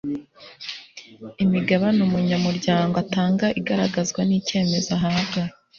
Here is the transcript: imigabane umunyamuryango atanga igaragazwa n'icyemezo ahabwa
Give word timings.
imigabane 1.43 1.99
umunyamuryango 2.07 2.95
atanga 3.03 3.45
igaragazwa 3.59 4.21
n'icyemezo 4.25 4.89
ahabwa 4.97 5.41